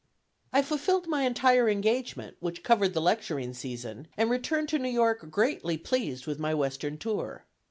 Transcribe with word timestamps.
I 0.51 0.63
fulfilled 0.63 1.05
my 1.07 1.25
entire 1.27 1.69
engagement, 1.69 2.35
which 2.39 2.63
covered 2.63 2.95
the 2.95 2.99
lecturing 3.01 3.53
season, 3.53 4.07
and 4.17 4.31
returned 4.31 4.67
to 4.69 4.79
New 4.79 4.89
York 4.89 5.29
greatly 5.29 5.77
pleased 5.77 6.25
with 6.25 6.39
my 6.39 6.55
Western 6.55 6.97
tour. 6.97 7.45